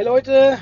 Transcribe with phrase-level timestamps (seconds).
[0.00, 0.56] Hi Leute,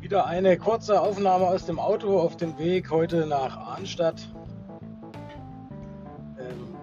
[0.00, 4.26] wieder eine kurze Aufnahme aus dem Auto auf dem Weg heute nach Arnstadt.
[6.38, 6.74] Ähm,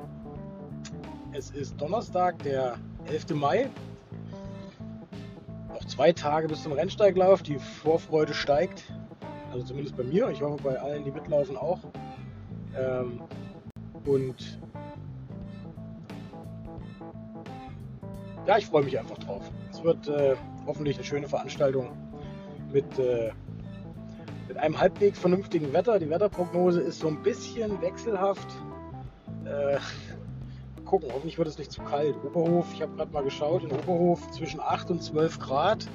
[1.32, 3.32] es ist Donnerstag, der 11.
[3.32, 3.72] Mai.
[5.70, 7.42] Noch zwei Tage bis zum Rennsteiglauf.
[7.42, 8.84] Die Vorfreude steigt.
[9.52, 10.30] Also zumindest bei mir.
[10.30, 11.80] Ich hoffe bei allen, die mitlaufen auch.
[12.78, 13.24] Ähm,
[14.06, 14.60] und
[18.46, 19.50] ja, ich freue mich einfach drauf.
[19.84, 21.90] Wird äh, hoffentlich eine schöne Veranstaltung
[22.72, 23.32] mit, äh,
[24.48, 26.00] mit einem halbwegs vernünftigen Wetter.
[26.00, 28.48] Die Wetterprognose ist so ein bisschen wechselhaft.
[29.46, 29.78] Äh,
[30.86, 32.16] gucken, hoffentlich wird es nicht zu kalt.
[32.26, 35.88] Oberhof, ich habe gerade mal geschaut, in Oberhof zwischen 8 und 12 Grad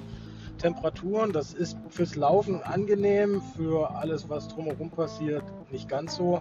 [0.58, 1.32] Temperaturen.
[1.32, 6.40] Das ist fürs Laufen angenehm, für alles, was drumherum passiert, nicht ganz so.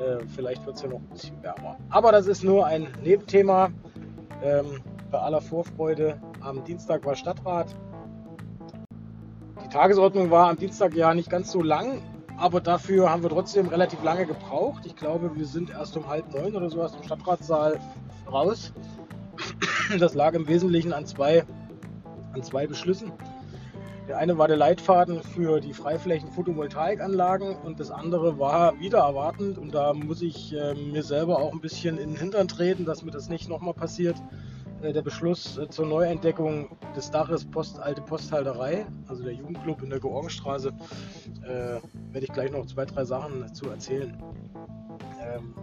[0.00, 1.76] Äh, vielleicht wird es ja noch ein bisschen wärmer.
[1.90, 3.70] Aber das ist nur ein Nebenthema.
[4.42, 4.82] Ähm,
[5.12, 6.20] bei aller Vorfreude.
[6.42, 7.76] Am Dienstag war Stadtrat.
[9.64, 12.02] Die Tagesordnung war am Dienstag ja nicht ganz so lang,
[12.36, 14.84] aber dafür haben wir trotzdem relativ lange gebraucht.
[14.84, 17.78] Ich glaube, wir sind erst um halb neun oder so aus dem Stadtratssaal
[18.30, 18.72] raus.
[19.98, 21.44] Das lag im Wesentlichen an zwei,
[22.32, 23.12] an zwei Beschlüssen.
[24.08, 29.58] Der eine war der Leitfaden für die Freiflächen Photovoltaikanlagen und das andere war wieder erwartend
[29.58, 33.02] und da muss ich äh, mir selber auch ein bisschen in den Hintern treten, dass
[33.02, 34.16] mir das nicht nochmal passiert.
[34.82, 39.90] Äh, der Beschluss äh, zur Neuentdeckung des Daches Post, Alte Posthalterei, also der Jugendclub in
[39.90, 40.72] der Georgenstraße,
[41.44, 41.80] äh,
[42.12, 44.16] werde ich gleich noch zwei, drei Sachen zu erzählen.
[45.20, 45.54] Ähm,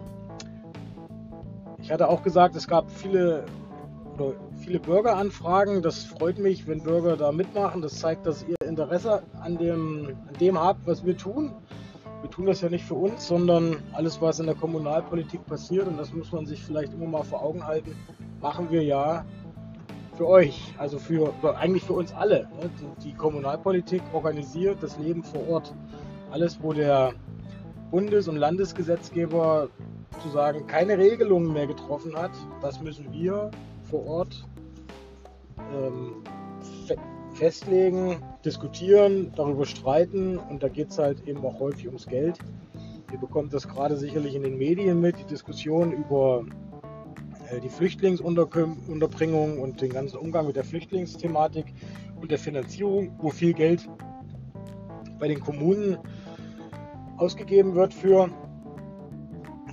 [1.78, 3.44] ich hatte auch gesagt, es gab viele,
[4.58, 5.82] viele Bürgeranfragen.
[5.82, 7.80] Das freut mich, wenn Bürger da mitmachen.
[7.82, 11.52] Das zeigt, dass ihr Interesse an dem, an dem habt, was wir tun.
[12.20, 15.98] Wir tun das ja nicht für uns, sondern alles, was in der Kommunalpolitik passiert, und
[15.98, 17.96] das muss man sich vielleicht immer mal vor Augen halten,
[18.40, 19.24] machen wir ja
[20.16, 22.48] für euch, also für eigentlich für uns alle.
[22.60, 22.70] Ne?
[23.02, 25.74] Die Kommunalpolitik organisiert das Leben vor Ort.
[26.30, 27.14] Alles, wo der
[27.90, 29.68] Bundes- und Landesgesetzgeber
[30.12, 33.50] sozusagen keine Regelungen mehr getroffen hat, das müssen wir
[33.82, 34.46] vor Ort
[35.74, 36.22] ähm,
[37.40, 42.38] festlegen, diskutieren, darüber streiten und da geht es halt eben auch häufig ums Geld.
[43.10, 46.44] Ihr bekommt das gerade sicherlich in den Medien mit, die Diskussion über
[47.48, 51.72] äh, die Flüchtlingsunterbringung und den ganzen Umgang mit der Flüchtlingsthematik
[52.20, 53.88] und der Finanzierung, wo viel Geld
[55.18, 55.96] bei den Kommunen
[57.16, 58.28] ausgegeben wird für,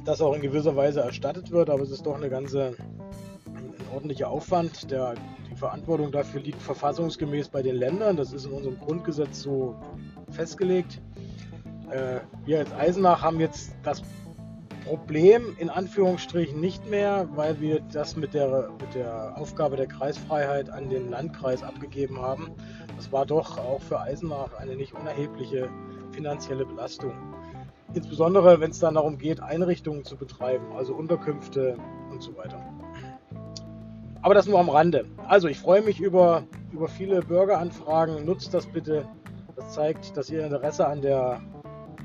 [0.05, 2.77] das auch in gewisser Weise erstattet wird, aber es ist doch eine ganze
[3.93, 4.91] ordentlicher Aufwand.
[4.91, 5.15] Der,
[5.49, 8.17] die Verantwortung dafür liegt verfassungsgemäß bei den Ländern.
[8.17, 9.75] Das ist in unserem Grundgesetz so
[10.31, 11.01] festgelegt.
[11.89, 14.01] Äh, wir als Eisenach haben jetzt das
[14.87, 20.69] Problem in Anführungsstrichen nicht mehr, weil wir das mit der, mit der Aufgabe der Kreisfreiheit
[20.69, 22.51] an den Landkreis abgegeben haben.
[22.95, 25.69] Das war doch auch für Eisenach eine nicht unerhebliche
[26.11, 27.11] finanzielle Belastung.
[27.93, 31.77] Insbesondere wenn es dann darum geht, Einrichtungen zu betreiben, also Unterkünfte
[32.09, 32.63] und so weiter.
[34.27, 35.05] Aber das nur am Rande.
[35.29, 36.43] Also ich freue mich über,
[36.73, 38.25] über viele Bürgeranfragen.
[38.25, 39.05] Nutzt das bitte.
[39.55, 41.39] Das zeigt, dass ihr Interesse an der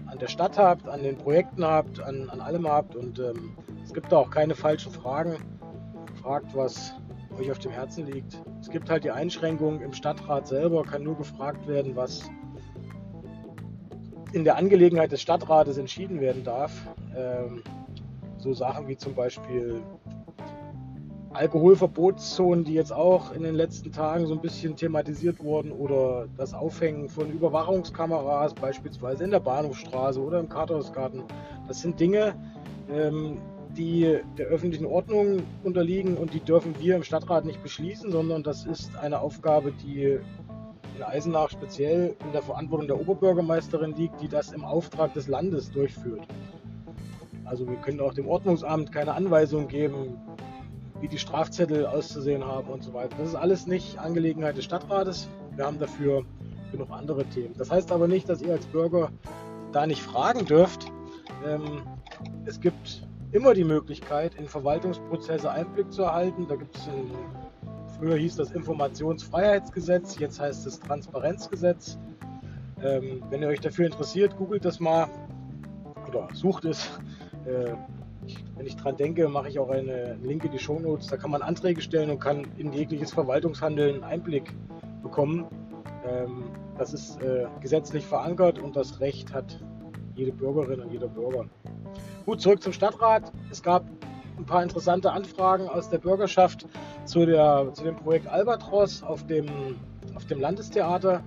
[0.06, 2.94] an der Stadt habt, an den Projekten habt, an, an allem habt.
[2.94, 5.34] Und ähm, es gibt da auch keine falschen Fragen.
[6.22, 6.94] Fragt, was
[7.40, 8.40] euch auf dem Herzen liegt.
[8.60, 12.30] Es gibt halt die Einschränkung im Stadtrat selber, kann nur gefragt werden, was
[14.32, 16.70] in der Angelegenheit des Stadtrates entschieden werden darf.
[17.16, 17.64] Ähm,
[18.38, 19.82] so Sachen wie zum Beispiel
[21.34, 26.54] Alkoholverbotszonen, die jetzt auch in den letzten Tagen so ein bisschen thematisiert wurden, oder das
[26.54, 31.22] Aufhängen von Überwachungskameras, beispielsweise in der Bahnhofstraße oder im Karthausgarten.
[31.68, 32.34] Das sind Dinge,
[32.90, 33.38] ähm,
[33.76, 38.66] die der öffentlichen Ordnung unterliegen und die dürfen wir im Stadtrat nicht beschließen, sondern das
[38.66, 40.18] ist eine Aufgabe, die
[40.96, 45.70] in Eisenach speziell in der Verantwortung der Oberbürgermeisterin liegt, die das im Auftrag des Landes
[45.70, 46.26] durchführt.
[47.44, 50.18] Also wir können auch dem Ordnungsamt keine Anweisung geben,
[51.02, 53.16] wie die Strafzettel auszusehen haben und so weiter.
[53.18, 55.28] Das ist alles nicht Angelegenheit des Stadtrates.
[55.56, 56.24] Wir haben dafür
[56.70, 57.54] genug andere Themen.
[57.58, 59.10] Das heißt aber nicht, dass ihr als Bürger
[59.72, 60.92] da nicht fragen dürft.
[61.44, 61.82] Ähm,
[62.44, 66.46] es gibt immer die Möglichkeit, in Verwaltungsprozesse Einblick zu erhalten.
[66.48, 67.10] Da gibt es ein,
[67.98, 71.98] früher hieß das Informationsfreiheitsgesetz, jetzt heißt es Transparenzgesetz.
[72.80, 75.08] Ähm, wenn ihr euch dafür interessiert, googelt das mal
[76.08, 76.88] oder sucht es.
[77.44, 77.74] Äh,
[78.56, 81.08] wenn ich dran denke, mache ich auch eine Link in die Shownotes.
[81.08, 84.52] Da kann man Anträge stellen und kann in jegliches Verwaltungshandeln Einblick
[85.02, 85.46] bekommen.
[86.06, 86.44] Ähm,
[86.78, 89.58] das ist äh, gesetzlich verankert und das Recht hat
[90.14, 91.46] jede Bürgerin und jeder Bürger.
[92.24, 93.32] Gut, zurück zum Stadtrat.
[93.50, 93.84] Es gab
[94.38, 96.66] ein paar interessante Anfragen aus der Bürgerschaft
[97.04, 99.46] zu, der, zu dem Projekt Albatros auf dem,
[100.14, 101.22] auf dem Landestheater.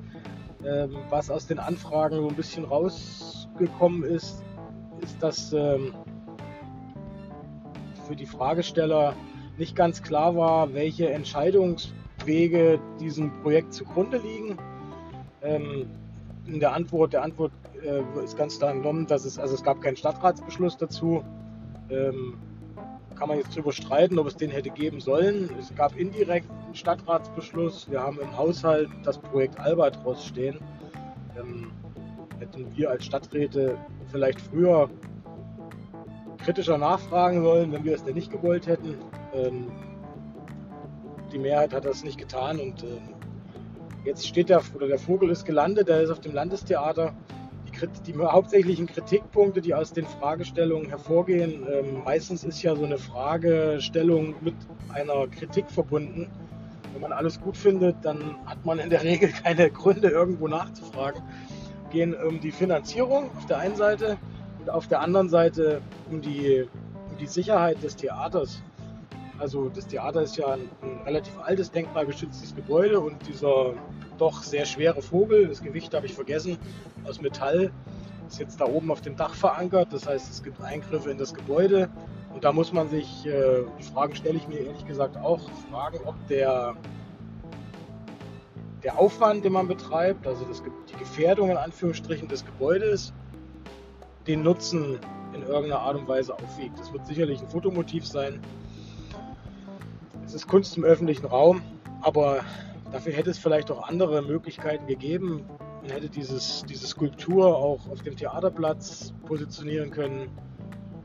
[0.65, 4.43] Ähm, was aus den Anfragen so ein bisschen rausgekommen ist,
[5.01, 5.93] ist, dass ähm,
[8.05, 9.15] für die Fragesteller
[9.57, 14.57] nicht ganz klar war, welche Entscheidungswege diesem Projekt zugrunde liegen.
[15.41, 15.87] Ähm,
[16.45, 17.51] in der Antwort, der Antwort
[17.83, 21.23] äh, ist ganz klar entnommen, dass es, also es gab keinen Stadtratsbeschluss dazu.
[21.89, 22.37] Ähm,
[23.15, 25.49] kann man jetzt darüber streiten, ob es den hätte geben sollen.
[25.57, 27.89] Es gab indirekt einen Stadtratsbeschluss.
[27.89, 30.59] Wir haben im Haushalt das Projekt Albatros stehen.
[31.39, 31.71] Ähm,
[32.39, 33.77] hätten wir als Stadträte
[34.11, 34.89] vielleicht früher
[36.45, 38.95] kritischer nachfragen sollen, wenn wir es denn nicht gewollt hätten.
[39.33, 39.71] Ähm,
[41.31, 42.99] die Mehrheit hat das nicht getan und äh,
[44.05, 47.13] jetzt steht der, oder der Vogel ist gelandet, der ist auf dem Landestheater
[48.07, 54.35] die hauptsächlichen Kritikpunkte, die aus den Fragestellungen hervorgehen, ähm, meistens ist ja so eine Fragestellung
[54.39, 54.55] mit
[54.93, 56.29] einer Kritik verbunden.
[56.93, 61.21] Wenn man alles gut findet, dann hat man in der Regel keine Gründe, irgendwo nachzufragen.
[61.91, 64.17] Gehen um die Finanzierung auf der einen Seite
[64.65, 66.67] und auf der anderen Seite um die,
[67.11, 68.63] um die Sicherheit des Theaters.
[69.37, 73.73] Also das Theater ist ja ein, ein relativ altes, denkmalgeschütztes Gebäude und dieser
[74.17, 76.57] doch sehr schwere Vogel, das Gewicht habe ich vergessen,
[77.03, 77.71] aus Metall,
[78.27, 79.89] ist jetzt da oben auf dem Dach verankert.
[79.91, 81.89] Das heißt, es gibt Eingriffe in das Gebäude
[82.33, 85.99] und da muss man sich, äh, die Fragen stelle ich mir ehrlich gesagt auch, fragen,
[86.05, 86.75] ob der,
[88.83, 93.13] der Aufwand, den man betreibt, also das, die Gefährdung in Anführungsstrichen des Gebäudes,
[94.27, 94.99] den Nutzen
[95.33, 96.79] in irgendeiner Art und Weise aufwiegt.
[96.79, 98.39] Das wird sicherlich ein Fotomotiv sein.
[100.25, 101.61] Es ist Kunst im öffentlichen Raum,
[102.01, 102.41] aber
[102.95, 105.43] Dafür hätte es vielleicht auch andere Möglichkeiten gegeben.
[105.81, 110.29] Man hätte dieses, diese Skulptur auch auf dem Theaterplatz positionieren können.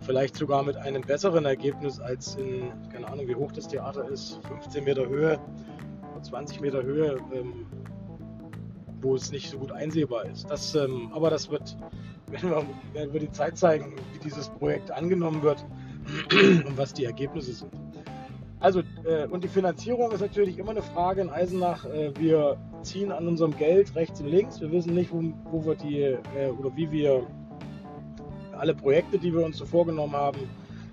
[0.00, 4.38] Vielleicht sogar mit einem besseren Ergebnis als in, keine Ahnung, wie hoch das Theater ist,
[4.46, 5.40] 15 Meter Höhe,
[6.22, 7.66] 20 Meter Höhe, ähm,
[9.00, 10.48] wo es nicht so gut einsehbar ist.
[10.48, 11.76] Das, ähm, aber das wird,
[12.30, 15.64] wenn wir, wenn wir die Zeit zeigen, wie dieses Projekt angenommen wird
[16.32, 17.72] und was die Ergebnisse sind.
[18.60, 21.86] Also, äh, und die Finanzierung ist natürlich immer eine Frage in Eisenach.
[21.86, 24.60] Äh, wir ziehen an unserem Geld rechts und links.
[24.60, 27.26] Wir wissen nicht, wo, wo wir die äh, oder wie wir
[28.52, 30.40] alle Projekte, die wir uns so vorgenommen haben,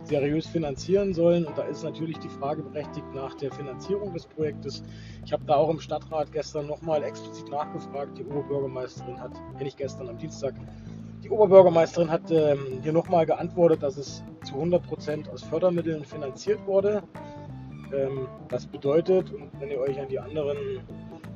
[0.03, 1.45] seriös finanzieren sollen.
[1.45, 4.81] Und da ist natürlich die Frage berechtigt nach der Finanzierung des Projektes.
[5.25, 8.17] Ich habe da auch im Stadtrat gestern nochmal explizit nachgefragt.
[8.17, 10.53] Die Oberbürgermeisterin hat, äh, nicht gestern, am Dienstag,
[11.27, 16.65] die Oberbürgermeisterin hat ähm, hier nochmal geantwortet, dass es zu 100 Prozent aus Fördermitteln finanziert
[16.65, 17.03] wurde.
[17.93, 20.57] Ähm, das bedeutet, und wenn ihr euch an die anderen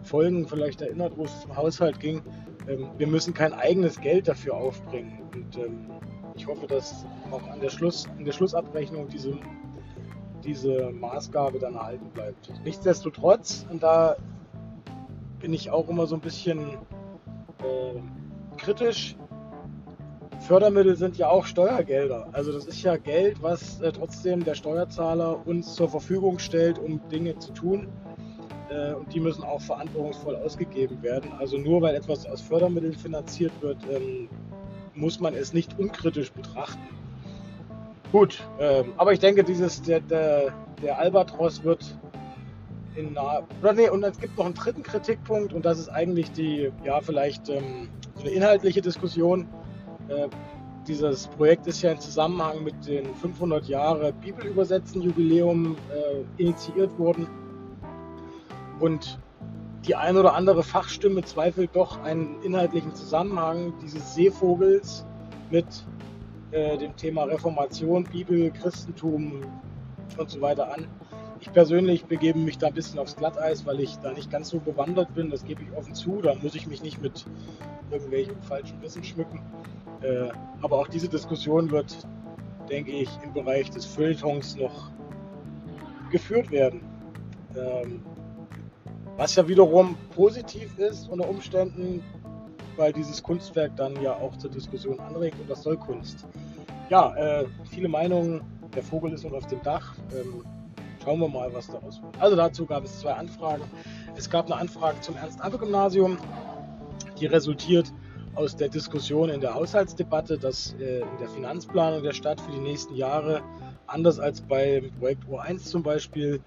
[0.04, 2.22] Folgen vielleicht erinnert, wo es zum Haushalt ging,
[2.70, 5.20] ähm, wir müssen kein eigenes Geld dafür aufbringen.
[5.34, 5.88] Und ähm,
[6.36, 9.38] ich hoffe, dass auch an der, Schluss, an der Schlussabrechnung diese,
[10.42, 12.50] diese Maßgabe dann erhalten bleibt.
[12.64, 14.16] Nichtsdestotrotz, und da
[15.40, 16.60] bin ich auch immer so ein bisschen
[17.60, 18.00] äh,
[18.58, 19.18] kritisch,
[20.52, 22.28] Fördermittel sind ja auch Steuergelder.
[22.34, 27.00] Also das ist ja Geld, was äh, trotzdem der Steuerzahler uns zur Verfügung stellt, um
[27.08, 27.88] Dinge zu tun.
[28.70, 31.32] Äh, und die müssen auch verantwortungsvoll ausgegeben werden.
[31.40, 34.28] Also nur weil etwas aus Fördermitteln finanziert wird, ähm,
[34.94, 36.84] muss man es nicht unkritisch betrachten.
[38.12, 40.52] Gut, ähm, aber ich denke, dieses, der, der,
[40.84, 41.98] der Albatros wird
[42.98, 43.48] in naher.
[43.74, 47.48] Nee, und es gibt noch einen dritten Kritikpunkt und das ist eigentlich die, ja, vielleicht
[47.48, 49.48] ähm, so eine inhaltliche Diskussion
[50.88, 57.28] dieses Projekt ist ja in Zusammenhang mit den 500 Jahre Bibelübersetzen Jubiläum äh, initiiert worden.
[58.80, 59.20] Und
[59.86, 65.06] die ein oder andere Fachstimme zweifelt doch einen inhaltlichen Zusammenhang dieses Seevogels
[65.50, 65.66] mit
[66.52, 69.42] äh, dem Thema Reformation, Bibel, Christentum
[70.18, 70.88] und so weiter an.
[71.40, 74.60] Ich persönlich begebe mich da ein bisschen aufs Glatteis, weil ich da nicht ganz so
[74.60, 75.32] bewandert bin.
[75.32, 76.22] Das gebe ich offen zu.
[76.22, 77.26] Da muss ich mich nicht mit
[77.90, 79.42] irgendwelchen falschen Wissen schmücken.
[80.02, 80.30] Äh,
[80.62, 82.08] aber auch diese Diskussion wird,
[82.70, 84.92] denke ich, im Bereich des Feuilletons noch
[86.12, 86.82] geführt werden.
[87.56, 88.02] Ähm,
[89.18, 92.04] was ja wiederum positiv ist unter Umständen,
[92.78, 96.26] weil dieses Kunstwerk dann ja auch zur Diskussion anregt und das soll Kunst.
[96.90, 98.42] Ja, äh, viele Meinungen.
[98.76, 99.96] Der Vogel ist noch auf dem Dach.
[100.14, 100.44] Ähm,
[101.04, 102.20] Schauen wir mal, was daraus wird.
[102.20, 103.64] Also dazu gab es zwei Anfragen.
[104.16, 106.18] Es gab eine Anfrage zum Ernst-Abbe-Gymnasium,
[107.20, 107.92] die resultiert
[108.36, 112.60] aus der Diskussion in der Haushaltsdebatte, dass äh, in der Finanzplanung der Stadt für die
[112.60, 113.42] nächsten Jahre,
[113.88, 116.42] anders als beim Projekt O1 zum Beispiel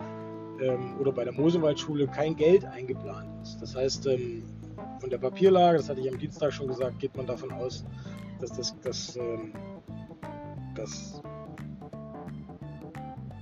[0.61, 3.61] ähm, oder bei der Mosewaldschule, kein Geld eingeplant ist.
[3.61, 4.43] Das heißt, ähm,
[5.01, 7.85] von der Papierlage, das hatte ich am Dienstag schon gesagt, geht man davon aus,
[8.41, 9.53] dass das, das, ähm,
[10.75, 11.23] das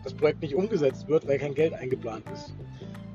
[0.03, 2.55] das Projekt nicht umgesetzt wird, weil kein Geld eingeplant ist.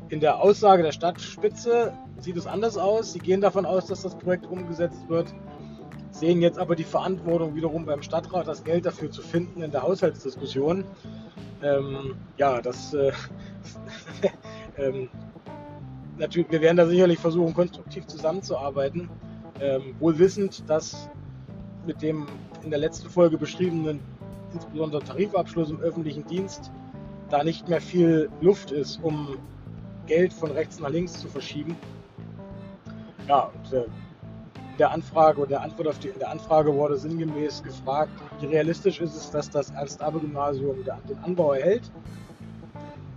[0.09, 3.11] In der Aussage der Stadtspitze sieht es anders aus.
[3.11, 5.33] Sie gehen davon aus, dass das Projekt umgesetzt wird,
[6.11, 9.83] sehen jetzt aber die Verantwortung wiederum beim Stadtrat, das Geld dafür zu finden in der
[9.83, 10.85] Haushaltsdiskussion.
[11.61, 13.11] Ähm, ja, das äh,
[14.77, 15.09] ähm,
[16.17, 19.09] natürlich, wir werden da sicherlich versuchen, konstruktiv zusammenzuarbeiten,
[19.59, 21.09] ähm, wohl wissend, dass
[21.85, 22.27] mit dem
[22.63, 23.99] in der letzten Folge beschriebenen,
[24.53, 26.71] insbesondere Tarifabschluss im öffentlichen Dienst,
[27.29, 29.37] da nicht mehr viel Luft ist, um
[30.07, 31.75] Geld von rechts nach links zu verschieben.
[33.27, 33.85] Ja, und, äh,
[34.79, 39.01] der Anfrage oder der Antwort auf die in der Anfrage wurde sinngemäß gefragt, wie realistisch
[39.01, 41.91] ist es, dass das Ernst-Abbe-Gymnasium den Anbau erhält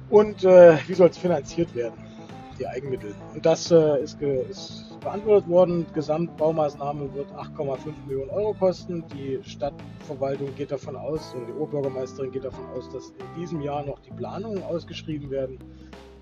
[0.08, 1.94] und äh, wie soll es finanziert werden,
[2.58, 3.14] die Eigenmittel.
[3.34, 5.86] Und das äh, ist, ist, beantwortet worden.
[5.94, 9.04] Gesamtbaumaßnahme wird 8,5 Millionen Euro kosten.
[9.14, 13.84] Die Stadtverwaltung geht davon aus, oder die Oberbürgermeisterin geht davon aus, dass in diesem Jahr
[13.84, 15.58] noch die Planungen ausgeschrieben werden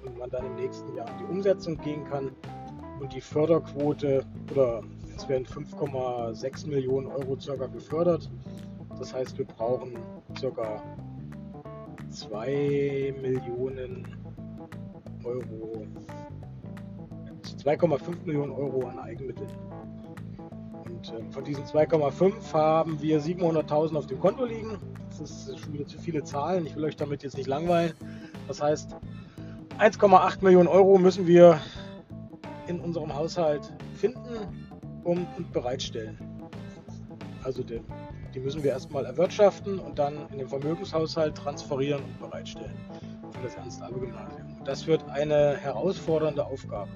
[0.08, 2.30] und man dann im nächsten Jahr in die Umsetzung gehen kann.
[3.00, 4.82] Und die Förderquote, oder
[5.16, 8.28] es werden 5,6 Millionen Euro circa gefördert.
[8.98, 9.98] Das heißt, wir brauchen
[10.36, 10.82] circa
[12.10, 14.06] 2 Millionen
[15.24, 15.86] Euro,
[17.64, 19.50] 2,5 Millionen Euro an Eigenmitteln.
[20.84, 24.78] Und äh, von diesen 2,5 haben wir 700.000 auf dem Konto liegen.
[25.10, 26.66] Das ist schon wieder zu viele Zahlen.
[26.66, 27.92] Ich will euch damit jetzt nicht langweilen.
[28.48, 28.96] Das heißt,
[29.78, 31.60] 1,8 Millionen Euro müssen wir
[32.66, 34.34] in unserem Haushalt finden
[35.04, 36.18] und bereitstellen.
[37.44, 37.84] Also den
[38.34, 42.76] die müssen wir erstmal erwirtschaften und dann in den Vermögenshaushalt transferieren und bereitstellen
[43.30, 44.64] für das Ernst-Abbe-Gymnasium.
[44.64, 46.90] Das wird eine herausfordernde Aufgabe.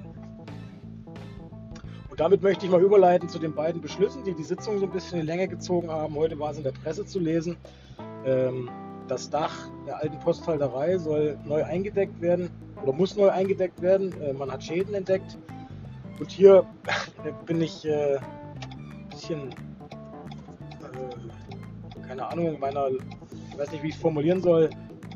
[2.10, 4.92] Und damit möchte ich mal überleiten zu den beiden Beschlüssen, die die Sitzung so ein
[4.92, 6.14] bisschen in die Länge gezogen haben.
[6.14, 7.56] Heute war es in der Presse zu lesen.
[8.26, 8.68] Ähm,
[9.08, 12.50] das Dach der alten Posthalterei soll neu eingedeckt werden
[12.82, 14.12] oder muss neu eingedeckt werden.
[14.20, 15.38] Äh, man hat Schäden entdeckt.
[16.18, 16.66] Und hier
[17.46, 19.54] bin ich äh, ein bisschen
[22.12, 24.68] keine Ahnung, meiner, ich weiß nicht, wie ich es formulieren soll.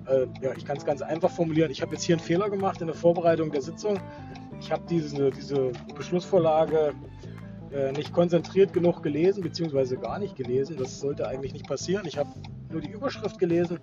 [0.06, 1.70] Äh, ja, ich kann es ganz einfach formulieren.
[1.70, 3.98] Ich habe jetzt hier einen Fehler gemacht in der Vorbereitung der Sitzung.
[4.60, 6.94] Ich habe diese, diese Beschlussvorlage
[7.70, 10.78] äh, nicht konzentriert genug gelesen, beziehungsweise gar nicht gelesen.
[10.78, 12.06] Das sollte eigentlich nicht passieren.
[12.06, 12.30] Ich habe
[12.72, 13.78] nur die Überschrift gelesen,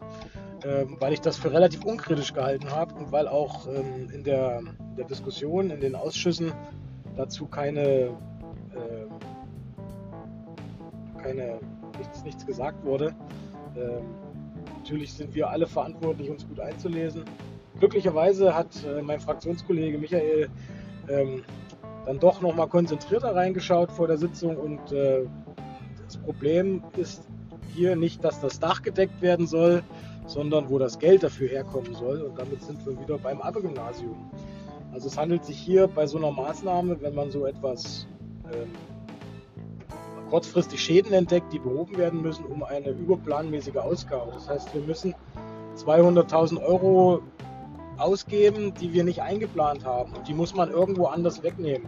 [0.63, 4.61] äh, weil ich das für relativ unkritisch gehalten habe und weil auch ähm, in der,
[4.97, 6.51] der, Diskussion in den Ausschüssen
[7.15, 8.09] dazu keine,
[8.75, 9.09] ähm,
[11.21, 11.59] keine
[11.97, 13.13] nichts, nichts gesagt wurde.
[13.75, 14.05] Ähm,
[14.77, 17.23] natürlich sind wir alle verantwortlich, uns gut einzulesen.
[17.79, 20.49] Glücklicherweise hat äh, mein Fraktionskollege Michael
[21.09, 21.43] ähm,
[22.05, 25.25] dann doch nochmal konzentrierter reingeschaut vor der Sitzung und äh,
[26.05, 27.27] das Problem ist
[27.73, 29.83] hier nicht, dass das Dach gedeckt werden soll,
[30.27, 32.21] sondern wo das Geld dafür herkommen soll.
[32.21, 34.15] Und damit sind wir wieder beim Abbe-Gymnasium.
[34.93, 38.07] Also es handelt sich hier bei so einer Maßnahme, wenn man so etwas
[38.53, 38.69] ähm,
[40.29, 44.31] kurzfristig Schäden entdeckt, die behoben werden müssen, um eine überplanmäßige Ausgabe.
[44.33, 45.15] Das heißt, wir müssen
[45.77, 47.21] 200.000 Euro
[47.97, 50.13] ausgeben, die wir nicht eingeplant haben.
[50.13, 51.87] Und die muss man irgendwo anders wegnehmen.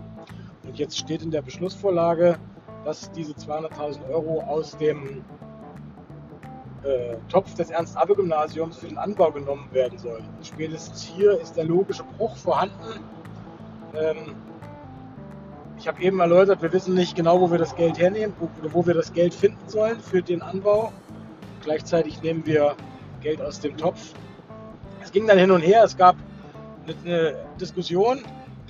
[0.63, 2.37] Und jetzt steht in der Beschlussvorlage,
[2.83, 5.23] dass diese 200.000 Euro aus dem
[6.85, 9.97] äh, Topf des Ernst-Abbe-Gymnasiums für den Anbau genommen werden.
[9.99, 12.99] Und spätestens hier ist der logische Bruch vorhanden.
[13.95, 14.35] Ähm,
[15.77, 18.85] ich habe eben erläutert, wir wissen nicht genau, wo wir das Geld hernehmen oder wo
[18.85, 20.91] wir das Geld finden sollen für den Anbau.
[21.61, 22.75] Gleichzeitig nehmen wir
[23.21, 24.13] Geld aus dem Topf.
[25.03, 26.15] Es ging dann hin und her, es gab
[27.03, 28.19] eine Diskussion.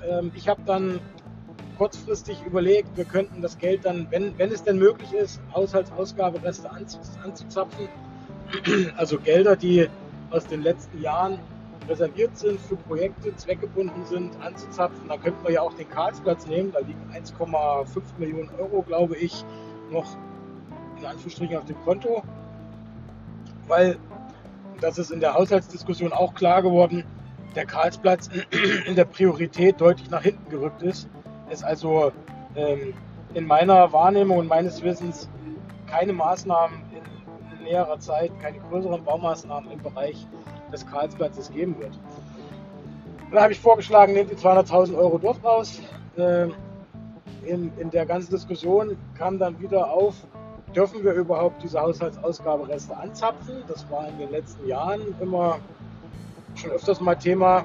[0.08, 1.00] Ähm, ich habe dann
[1.78, 7.90] kurzfristig überlegt, wir könnten das Geld dann, wenn, wenn es denn möglich ist, Haushaltsausgabereste anzuzapfen.
[8.98, 9.88] Also Gelder, die
[10.30, 11.40] aus den letzten Jahren
[11.88, 15.08] reserviert sind für Projekte, zweckgebunden sind, anzuzapfen.
[15.08, 16.72] Da könnten wir ja auch den Karlsplatz nehmen.
[16.72, 17.86] Da liegen 1,5
[18.18, 19.46] Millionen Euro, glaube ich,
[19.92, 20.18] noch
[21.00, 22.24] in Anführungsstrichen auf dem Konto.
[23.68, 23.98] Weil,
[24.82, 27.04] das ist in der Haushaltsdiskussion auch klar geworden,
[27.56, 28.30] der Karlsplatz
[28.86, 31.08] in der Priorität deutlich nach hinten gerückt ist.
[31.50, 32.12] Es also
[32.56, 32.94] ähm,
[33.34, 35.30] in meiner Wahrnehmung und meines Wissens
[35.88, 36.85] keine Maßnahmen
[37.66, 40.26] näherer Zeit, keine größeren Baumaßnahmen im Bereich
[40.72, 41.98] des Karlsplatzes geben wird.
[43.32, 45.82] Dann habe ich vorgeschlagen, nehmt die 200.000 Euro dort raus.
[46.18, 46.54] Ähm,
[47.44, 50.16] in, in der ganzen Diskussion kam dann wieder auf,
[50.76, 53.64] dürfen wir überhaupt diese Haushaltsausgabereste anzapfen?
[53.68, 55.60] Das war in den letzten Jahren immer
[56.56, 57.64] schon öfters mal Thema.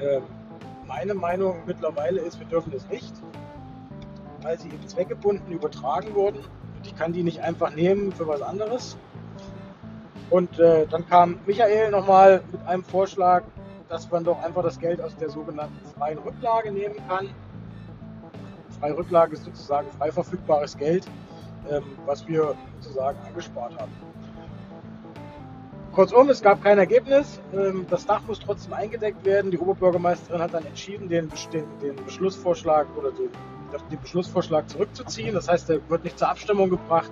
[0.00, 0.22] Ähm,
[0.86, 3.12] meine Meinung mittlerweile ist, wir dürfen es nicht,
[4.42, 6.40] weil sie eben zweckgebunden übertragen wurden.
[6.84, 8.96] Ich kann die nicht einfach nehmen für was anderes.
[10.30, 13.42] Und äh, dann kam Michael nochmal mit einem Vorschlag,
[13.88, 17.28] dass man doch einfach das Geld aus der sogenannten freien Rücklage nehmen kann.
[18.80, 21.06] Freie Rücklage ist sozusagen frei verfügbares Geld,
[21.70, 23.92] ähm, was wir sozusagen angespart haben.
[25.92, 27.38] Kurzum, es gab kein Ergebnis.
[27.54, 29.50] Ähm, das Dach muss trotzdem eingedeckt werden.
[29.50, 33.28] Die Oberbürgermeisterin hat dann entschieden, den, den, den Beschlussvorschlag oder den,
[33.90, 35.34] den, Beschlussvorschlag zurückzuziehen.
[35.34, 37.10] Das heißt, er wird nicht zur Abstimmung gebracht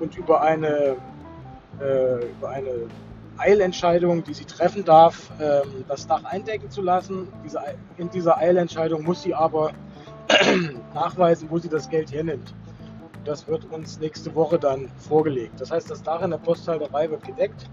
[0.00, 0.96] und über eine,
[1.80, 2.88] äh, über eine
[3.36, 7.28] Eilentscheidung, die sie treffen darf, ähm, das Dach eindecken zu lassen.
[7.44, 7.60] Diese,
[7.96, 9.72] in dieser Eilentscheidung muss sie aber
[10.94, 12.54] nachweisen, wo sie das Geld hernimmt.
[13.24, 15.60] Das wird uns nächste Woche dann vorgelegt.
[15.60, 17.68] Das heißt, das Dach in der Posthalterei wird gedeckt.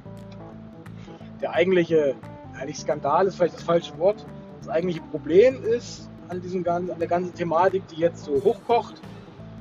[1.42, 2.16] Der eigentliche,
[2.60, 4.26] eigentlich Skandal ist vielleicht das falsche Wort.
[4.60, 9.02] Das eigentliche Problem ist an, diesem, an der ganzen Thematik, die jetzt so hochkocht,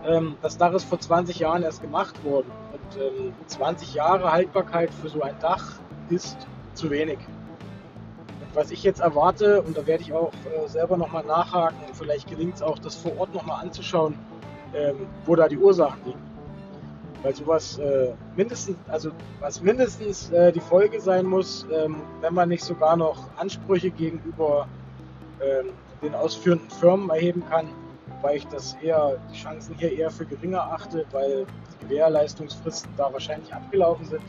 [0.06, 2.50] ähm, das Dach ist vor 20 Jahren erst gemacht worden.
[2.72, 5.78] Und ähm, 20 Jahre Haltbarkeit für so ein Dach
[6.10, 6.36] ist
[6.74, 7.18] zu wenig.
[7.18, 12.28] Und was ich jetzt erwarte, und da werde ich auch äh, selber nochmal nachhaken, vielleicht
[12.28, 14.18] gelingt es auch, das vor Ort nochmal anzuschauen,
[14.74, 16.22] ähm, wo da die Ursachen liegen.
[17.22, 22.50] Weil sowas äh, mindestens, also was mindestens äh, die Folge sein muss, ähm, wenn man
[22.50, 24.68] nicht sogar noch Ansprüche gegenüber
[25.40, 25.70] ähm,
[26.04, 27.68] den ausführenden Firmen erheben kann,
[28.16, 31.46] wobei ich das eher, die Chancen hier eher für geringer achte, weil
[31.80, 34.22] die Gewährleistungsfristen da wahrscheinlich abgelaufen sind.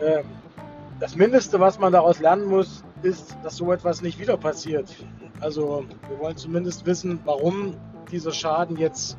[0.00, 0.24] Ähm,
[1.00, 4.88] das Mindeste, was man daraus lernen muss, ist, dass so etwas nicht wieder passiert.
[5.40, 7.74] Also wir wollen zumindest wissen, warum
[8.10, 9.18] dieser Schaden jetzt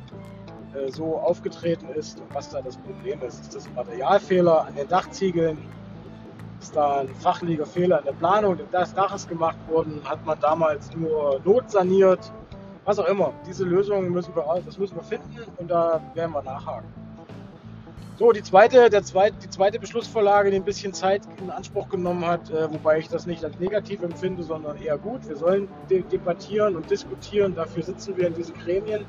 [0.74, 3.40] äh, so aufgetreten ist und was da das Problem ist.
[3.40, 5.58] Ist das ein Materialfehler an den Dachziegeln?
[6.60, 10.00] Ist da ein fachlicher Fehler in der Planung des Daches gemacht worden?
[10.04, 12.32] Hat man damals nur notsaniert?
[12.84, 13.32] Was auch immer.
[13.46, 16.88] Diese Lösung müssen wir, das müssen wir finden und da werden wir nachhaken.
[18.18, 22.26] So, die zweite, der zweite, die zweite Beschlussvorlage, die ein bisschen Zeit in Anspruch genommen
[22.26, 25.28] hat, äh, wobei ich das nicht als negativ empfinde, sondern eher gut.
[25.28, 29.04] Wir sollen de debattieren und diskutieren, dafür sitzen wir in diesen Gremien,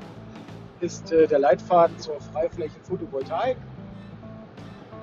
[0.80, 3.56] ist äh, der Leitfaden zur Freiflächen Photovoltaik.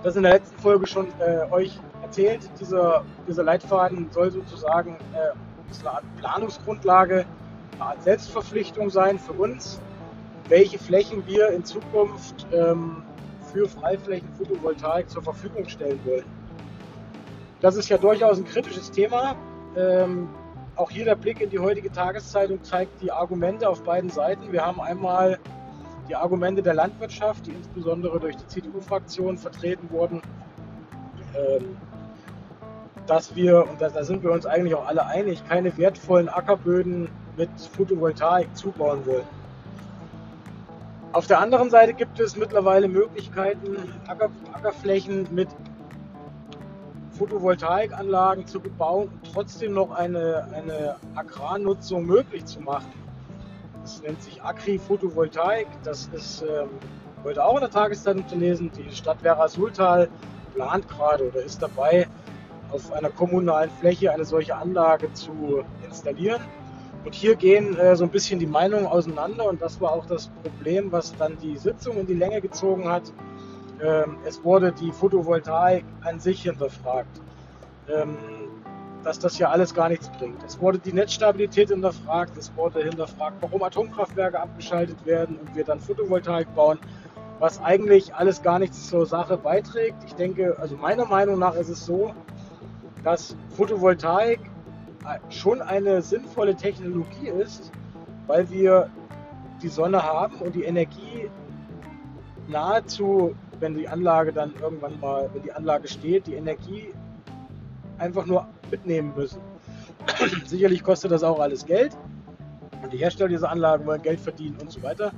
[0.08, 2.50] Das in der letzten Folge schon äh, euch erzählt.
[2.62, 5.34] Dieser, dieser Leitfaden soll sozusagen äh,
[6.22, 7.26] Planungsgrundlage,
[7.74, 9.82] eine Art Selbstverpflichtung sein für uns,
[10.48, 13.04] welche Flächen wir in Zukunft ähm,
[13.52, 16.24] für Freiflächen Photovoltaik zur Verfügung stellen wollen.
[17.60, 19.36] Das ist ja durchaus ein kritisches Thema.
[19.76, 20.30] Ähm,
[20.78, 24.54] auch hier der Blick in die heutige Tageszeitung zeigt die Argumente auf beiden Seiten.
[24.54, 25.38] Wir haben einmal
[26.08, 30.22] die Argumente der Landwirtschaft, die insbesondere durch die CDU-Fraktion vertreten wurden,
[31.36, 31.78] ähm,
[33.06, 37.10] dass wir, und da, da, sind wir uns eigentlich auch alle einig, keine wertvollen Ackerböden
[37.38, 39.26] mit Photovoltaik zubauen wollen.
[41.14, 45.48] Auf der anderen Seite gibt es mittlerweile Möglichkeiten, Acker, Ackerflächen mit
[47.18, 52.92] Photovoltaikanlagen zu bebauen und trotzdem noch eine, eine Agrarnutzung möglich zu machen.
[53.88, 55.66] Das nennt sich Agri-Photovoltaik.
[55.86, 56.68] Das ist ähm,
[57.24, 58.70] heute auch in der Tageszeitung zu lesen.
[58.78, 60.10] Die Stadt Vera-Sultal
[60.54, 62.06] plant gerade oder ist dabei,
[62.70, 66.42] auf einer kommunalen Fläche eine solche Anlage zu installieren.
[67.06, 70.28] Und hier gehen äh, so ein bisschen die Meinungen auseinander und das war auch das
[70.44, 73.14] Problem, was dann die Sitzung in die Länge gezogen hat.
[73.82, 77.22] Ähm, es wurde die Photovoltaik an sich hinterfragt,
[77.88, 78.18] ähm,
[79.08, 80.44] dass das ja alles gar nichts bringt.
[80.44, 85.80] Es wurde die Netzstabilität hinterfragt, es wurde hinterfragt, warum Atomkraftwerke abgeschaltet werden und wir dann
[85.80, 86.78] Photovoltaik bauen,
[87.40, 89.96] was eigentlich alles gar nichts zur Sache beiträgt.
[90.06, 92.14] Ich denke, also meiner Meinung nach ist es so,
[93.06, 94.42] dass Photovoltaik
[95.30, 97.72] schon eine sinnvolle Technologie ist,
[98.26, 98.90] weil wir
[99.62, 101.30] die Sonne haben und die Energie
[102.50, 106.94] nahezu, wenn die Anlage dann irgendwann mal, wenn die Anlage steht, die Energie
[108.00, 109.42] einfach nur mitnehmen müssen.
[110.46, 111.98] Sicherlich kostet das auch alles Geld
[112.84, 115.12] und die Hersteller dieser Anlagen wollen Geld verdienen und so weiter.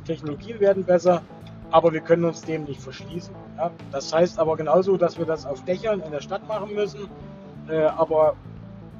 [0.00, 1.22] Die Technologien werden besser,
[1.70, 3.34] aber wir können uns dem nicht verschließen.
[3.56, 3.70] Ja?
[3.90, 7.08] Das heißt aber genauso, dass wir das auf Dächern in der Stadt machen müssen,
[7.68, 8.34] äh, aber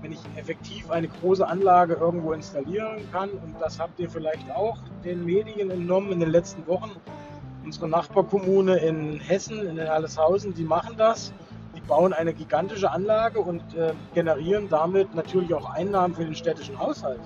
[0.03, 3.31] wenn ich effektiv eine große Anlage irgendwo installieren kann.
[3.31, 6.91] Und das habt ihr vielleicht auch den Medien entnommen in den letzten Wochen.
[7.65, 11.33] Unsere Nachbarkommune in Hessen, in Herleshausen, die machen das.
[11.87, 17.21] Bauen eine gigantische Anlage und äh, generieren damit natürlich auch Einnahmen für den städtischen Haushalt.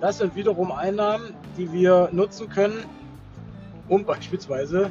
[0.00, 2.84] Das sind wiederum Einnahmen, die wir nutzen können,
[3.88, 4.90] um beispielsweise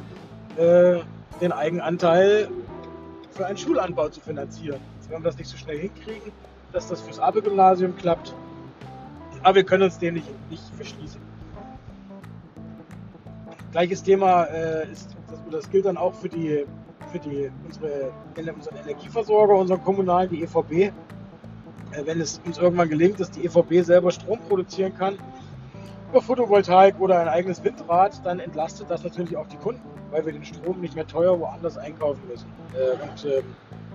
[0.56, 1.00] äh,
[1.40, 2.48] den Eigenanteil
[3.30, 4.80] für einen Schulanbau zu finanzieren.
[4.96, 6.32] Jetzt werden wir das nicht so schnell hinkriegen,
[6.72, 8.34] dass das fürs Abe-Gymnasium klappt.
[9.42, 11.20] Aber wir können uns dem nicht, nicht verschließen.
[13.72, 16.64] Gleiches Thema äh, ist, das, das gilt dann auch für die
[17.12, 20.72] für die, unsere, unseren Energieversorger, unseren kommunalen, die EVB.
[20.72, 20.92] Äh,
[22.04, 25.18] wenn es uns irgendwann gelingt, dass die EVB selber Strom produzieren kann,
[26.10, 30.32] über Photovoltaik oder ein eigenes Windrad, dann entlastet das natürlich auch die Kunden, weil wir
[30.32, 32.46] den Strom nicht mehr teuer woanders einkaufen müssen.
[32.74, 33.44] Äh, und ähm,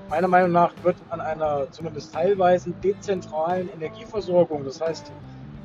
[0.10, 5.12] meiner Meinung nach wird an einer zumindest teilweise dezentralen Energieversorgung, das heißt,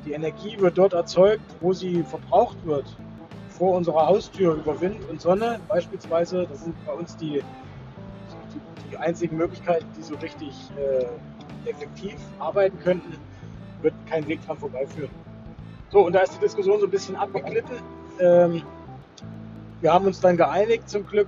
[0.05, 2.85] die Energie wird dort erzeugt, wo sie verbraucht wird,
[3.57, 6.47] vor unserer Haustür über Wind und Sonne beispielsweise.
[6.49, 7.41] Das sind bei uns die,
[8.53, 13.15] die, die einzigen Möglichkeiten, die so richtig äh, effektiv arbeiten könnten,
[13.81, 15.11] wird kein Weg dran vorbeiführen.
[15.91, 17.77] So, und da ist die Diskussion so ein bisschen abgeglitten.
[18.19, 18.63] Ähm,
[19.81, 21.27] wir haben uns dann geeinigt zum Glück.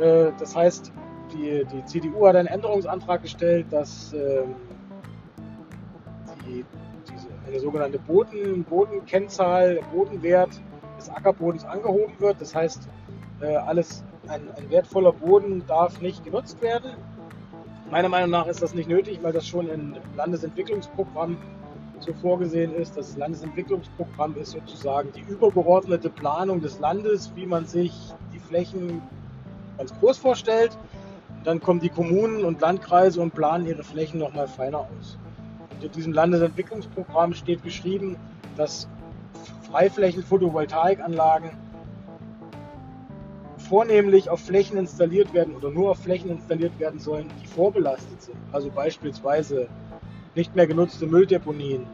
[0.00, 0.92] Äh, das heißt,
[1.32, 4.54] die, die, CDU hat einen Änderungsantrag gestellt, dass ähm,
[6.46, 6.64] die,
[7.10, 10.60] diese, eine sogenannte Boden, Bodenkennzahl, Bodenwert
[10.98, 12.40] des Ackerbodens angehoben wird.
[12.40, 12.88] Das heißt,
[13.40, 16.92] äh, alles, ein, ein wertvoller Boden darf nicht genutzt werden.
[17.90, 21.38] Meiner Meinung nach ist das nicht nötig, weil das schon im Landesentwicklungsprogramm
[22.00, 22.96] so vorgesehen ist.
[22.96, 27.92] Das Landesentwicklungsprogramm ist sozusagen die übergeordnete Planung des Landes, wie man sich
[28.32, 29.02] die Flächen
[29.78, 30.76] ganz groß vorstellt.
[31.44, 35.16] dann kommen die Kommunen und Landkreise und planen ihre Flächen nochmal feiner aus.
[35.70, 38.16] Und in diesem Landesentwicklungsprogramm steht geschrieben,
[38.56, 38.88] dass
[39.70, 41.50] Freiflächen-Photovoltaikanlagen
[43.68, 48.36] vornehmlich auf Flächen installiert werden oder nur auf Flächen installiert werden sollen, die vorbelastet sind.
[48.52, 49.68] Also beispielsweise
[50.34, 51.86] nicht mehr genutzte Mülldeponien,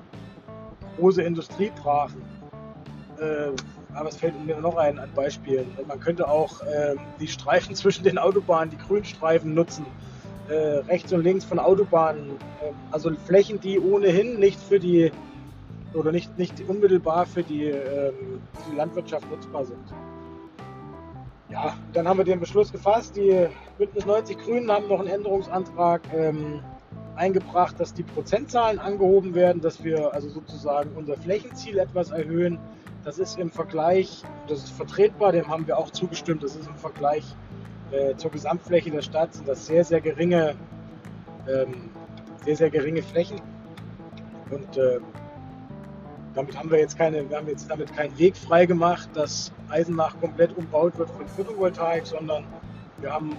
[0.99, 2.23] große Industriebrachen.
[3.19, 3.51] Äh,
[3.95, 5.67] aber es fällt mir noch ein an Beispielen.
[5.87, 9.87] Man könnte auch äh, die Streifen zwischen den Autobahnen, die Grünstreifen nutzen,
[10.49, 10.55] äh,
[10.89, 12.31] rechts und links von Autobahnen.
[12.31, 15.11] Äh, also Flächen, die ohnehin nicht für die
[15.95, 19.95] oder nicht, nicht unmittelbar für die, ähm, für die Landwirtschaft nutzbar sind.
[21.51, 23.17] Ja, dann haben wir den Beschluss gefasst.
[23.17, 23.47] Die
[23.79, 26.61] Bündnis 90 Grünen haben noch einen Änderungsantrag ähm,
[27.17, 32.59] eingebracht, dass die Prozentzahlen angehoben werden, dass wir also sozusagen unser Flächenziel etwas erhöhen.
[33.05, 36.77] Das ist im Vergleich, das ist vertretbar, dem haben wir auch zugestimmt, das ist im
[36.77, 37.25] Vergleich
[37.91, 40.57] äh, zur Gesamtfläche der Stadt sind das sehr, sehr geringe,
[41.49, 41.91] ähm,
[42.45, 43.41] sehr, sehr geringe Flächen.
[44.51, 44.99] Und äh,
[46.35, 50.19] damit haben wir jetzt keine, wir haben jetzt damit keinen Weg frei gemacht, dass Eisenach
[50.21, 52.45] komplett umbaut wird von Photovoltaik, sondern
[52.99, 53.37] wir haben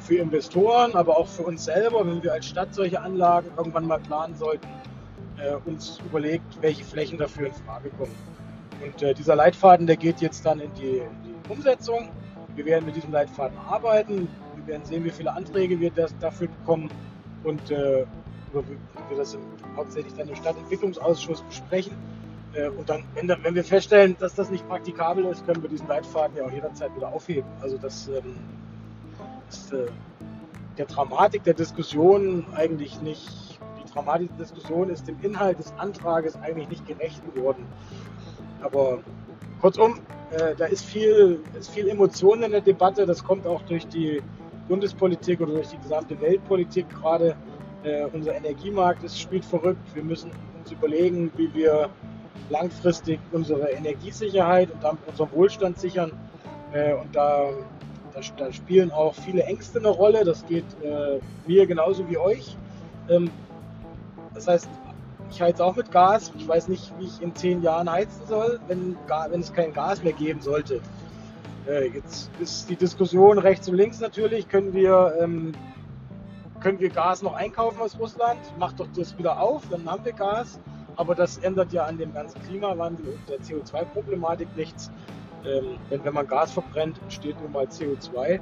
[0.00, 3.98] für Investoren, aber auch für uns selber, wenn wir als Stadt solche Anlagen irgendwann mal
[4.00, 4.66] planen sollten,
[5.38, 8.14] äh, uns überlegt, welche Flächen dafür in Frage kommen.
[8.82, 12.10] Und äh, dieser Leitfaden, der geht jetzt dann in die, in die, Umsetzung.
[12.54, 14.28] Wir werden mit diesem Leitfaden arbeiten.
[14.54, 16.88] Wir werden sehen, wie viele Anträge wir das, dafür bekommen
[17.42, 18.04] und äh,
[18.52, 19.36] wir das
[19.76, 21.96] hauptsächlich dann im Stadtentwicklungsausschuss besprechen.
[22.54, 25.86] Äh, und dann, wenn, wenn, wir feststellen, dass das nicht praktikabel ist, können wir diesen
[25.88, 27.48] Leitfaden ja auch jederzeit wieder aufheben.
[27.60, 28.36] Also das ähm,
[29.48, 29.86] ist äh,
[30.78, 36.36] der Dramatik der Diskussion eigentlich nicht, die Dramatik der Diskussion ist dem Inhalt des Antrages
[36.36, 37.66] eigentlich nicht gerecht geworden.
[38.62, 38.98] Aber
[39.60, 43.06] kurzum, äh, da ist viel, ist viel Emotion in der Debatte.
[43.06, 44.22] Das kommt auch durch die
[44.68, 47.36] Bundespolitik oder durch die gesamte Weltpolitik gerade.
[47.82, 49.80] Äh, unser Energiemarkt ist, spielt verrückt.
[49.94, 51.88] Wir müssen uns überlegen, wie wir
[52.50, 56.12] langfristig unsere Energiesicherheit und damit unseren Wohlstand sichern.
[56.72, 57.50] Äh, und da
[58.12, 60.24] da, da, spielen auch viele Ängste eine Rolle.
[60.24, 62.56] Das geht äh, mir genauso wie euch.
[63.08, 63.30] Ähm,
[64.34, 64.68] das heißt,
[65.30, 66.32] ich heize auch mit Gas.
[66.36, 68.96] Ich weiß nicht, wie ich in zehn Jahren heizen soll, wenn,
[69.30, 70.80] wenn es kein Gas mehr geben sollte.
[71.68, 74.48] Äh, jetzt ist die Diskussion rechts und links natürlich.
[74.48, 75.52] Können wir, ähm,
[76.60, 78.40] können wir Gas noch einkaufen aus Russland?
[78.58, 80.60] Macht doch das wieder auf, dann haben wir Gas.
[80.96, 84.90] Aber das ändert ja an dem ganzen Klimawandel und der CO2-Problematik nichts.
[85.44, 88.40] Ähm, denn wenn man Gas verbrennt, entsteht nun mal CO2.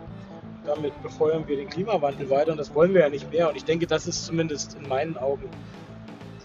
[0.64, 3.48] Damit befeuern wir den Klimawandel weiter und das wollen wir ja nicht mehr.
[3.48, 5.48] Und ich denke, das ist zumindest in meinen Augen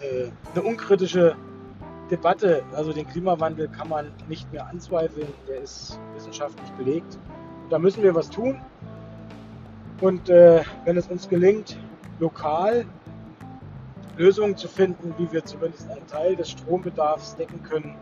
[0.02, 1.36] äh, eine unkritische
[2.12, 2.64] Debatte.
[2.74, 5.28] Also den Klimawandel kann man nicht mehr anzweifeln.
[5.48, 7.18] Der ist wissenschaftlich belegt.
[7.70, 8.62] Da müssen wir was tun.
[10.02, 11.78] Und äh, wenn es uns gelingt,
[12.20, 12.86] lokal
[14.18, 17.96] Lösungen zu finden, wie wir zumindest einen Teil des Strombedarfs decken können,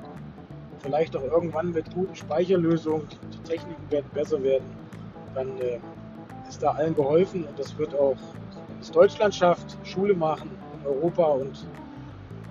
[0.79, 4.65] vielleicht auch irgendwann mit guten Speicherlösungen, die Techniken werden besser werden,
[5.33, 5.79] dann äh,
[6.49, 8.17] ist da allen geholfen und das wird auch,
[8.81, 11.65] es Deutschland schafft, Schule machen in Europa und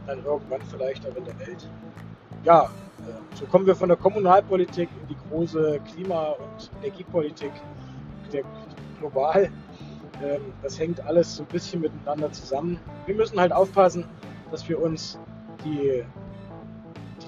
[0.06, 1.68] dann irgendwann vielleicht auch in der Welt.
[2.44, 7.52] Ja, äh, so kommen wir von der Kommunalpolitik in die große Klima- und Energiepolitik
[8.32, 8.44] der,
[9.00, 9.50] global.
[10.22, 12.78] Ähm, das hängt alles so ein bisschen miteinander zusammen.
[13.06, 14.04] Wir müssen halt aufpassen,
[14.50, 15.18] dass wir uns
[15.64, 16.04] die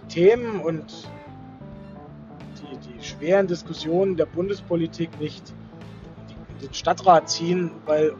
[0.08, 1.08] Themen und
[2.60, 5.54] die, die schweren Diskussionen der Bundespolitik nicht
[6.28, 8.14] in die, den Stadtrat ziehen, weil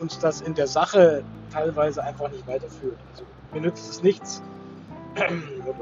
[0.00, 2.98] uns das in der Sache teilweise einfach nicht weiterführt.
[3.12, 4.42] Also mir nützt es nichts.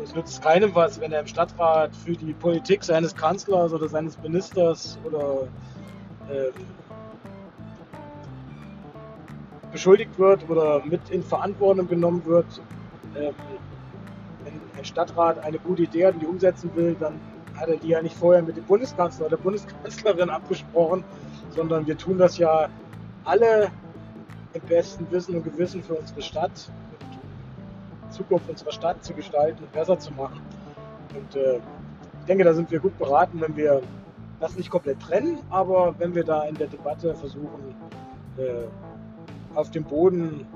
[0.03, 4.19] Es nützt keinem was, wenn er im Stadtrat für die Politik seines Kanzlers oder seines
[4.23, 5.49] Ministers oder
[6.31, 6.53] ähm,
[9.73, 12.47] beschuldigt wird oder mit in Verantwortung genommen wird.
[13.17, 13.35] Ähm,
[14.45, 17.21] wenn ein Stadtrat eine gute Idee hat und die umsetzen will, dann
[17.55, 21.05] hat er die ja nicht vorher mit dem Bundeskanzler oder der Bundeskanzlerin abgesprochen,
[21.51, 22.69] sondern wir tun das ja
[23.25, 23.71] alle
[24.55, 26.71] im besten Wissen und Gewissen für unsere Stadt,
[27.13, 30.41] die Zukunft unserer Stadt zu gestalten und besser zu machen.
[31.15, 33.83] Und äh, ich denke, da sind wir gut beraten, wenn wir
[34.41, 37.75] das nicht komplett trennen, aber wenn wir da in der Debatte versuchen,
[38.37, 38.67] äh,
[39.55, 40.47] auf dem Boden,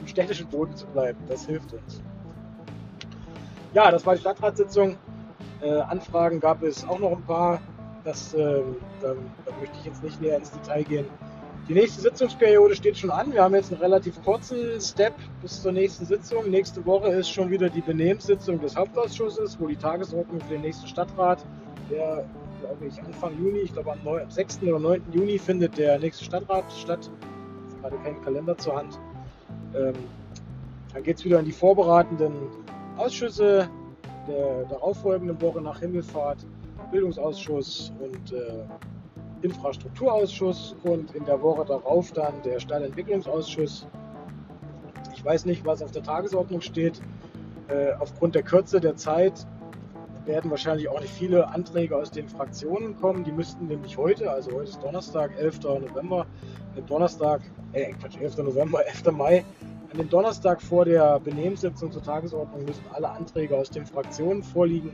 [0.00, 2.02] im städtischen Boden zu bleiben, das hilft uns.
[3.74, 4.96] Ja, das war die Stadtratssitzung.
[5.62, 7.60] Äh, Anfragen gab es auch noch ein paar.
[8.04, 8.62] Das, äh,
[9.00, 9.14] da,
[9.46, 11.06] da, möchte ich jetzt nicht näher ins Detail gehen.
[11.68, 13.32] Die nächste Sitzungsperiode steht schon an.
[13.32, 16.50] Wir haben jetzt einen relativ kurzen Step bis zur nächsten Sitzung.
[16.50, 20.88] Nächste Woche ist schon wieder die Benehmssitzung des Hauptausschusses, wo die Tagesordnung für den nächsten
[20.88, 21.44] Stadtrat,
[21.92, 22.24] der,
[22.60, 24.62] glaube ich, Anfang Juni, ich glaube am 6.
[24.62, 25.02] oder 9.
[25.12, 27.10] Juni findet der nächste Stadtrat statt.
[27.68, 28.98] Ich habe gerade keinen Kalender zur Hand.
[29.74, 29.94] Ähm,
[30.92, 32.32] dann geht es wieder in die vorbereitenden
[32.96, 33.68] Ausschüsse
[34.28, 36.46] der darauffolgenden Woche nach Himmelfahrt,
[36.90, 38.64] Bildungsausschuss und äh,
[39.42, 43.86] Infrastrukturausschuss und in der Woche darauf dann der Stadtentwicklungsausschuss.
[45.14, 47.00] Ich weiß nicht, was auf der Tagesordnung steht.
[47.68, 49.46] Äh, aufgrund der Kürze der Zeit
[50.24, 53.24] werden wahrscheinlich auch nicht viele Anträge aus den Fraktionen kommen.
[53.24, 55.62] Die müssten nämlich heute, also heute ist Donnerstag, 11.
[55.62, 56.26] November,
[56.76, 58.38] am Donnerstag, äh, Quatsch, 11.
[58.38, 59.12] November, 11.
[59.12, 59.44] Mai,
[59.92, 64.90] an dem Donnerstag vor der Benehmssitzung zur Tagesordnung müssen alle Anträge aus den Fraktionen vorliegen.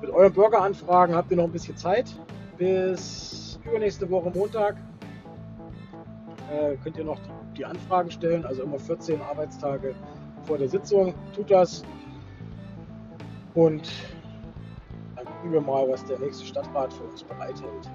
[0.00, 2.06] Mit euren Bürgeranfragen habt ihr noch ein bisschen Zeit.
[2.56, 4.76] Bis übernächste Woche Montag
[6.50, 7.20] äh, könnt ihr noch
[7.56, 9.94] die, Anfragen stellen, also immer 14 Arbeitstage
[10.44, 11.12] vor der Sitzung.
[11.34, 11.82] Tut das.
[13.54, 13.90] Und
[15.38, 17.90] gucken wir mal, was der nächste Stadtrat für uns bereithält.